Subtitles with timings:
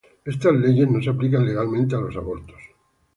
[0.31, 2.57] Estas leyes no se aplican legalmente a los abortos.